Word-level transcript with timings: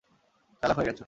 চালাক 0.63 0.75
হয়ে 0.77 0.87
গেছো। 0.87 0.99